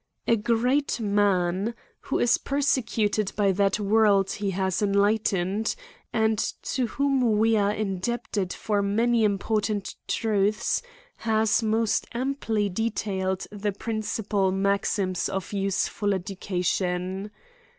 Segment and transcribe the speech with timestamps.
[0.27, 5.75] A great man, who is persecuted by that world he hath enlightened,
[6.11, 10.81] and to whom we are indebt ed for many important truths,
[11.17, 17.29] hath most amply detailed the principal maxims of useful education.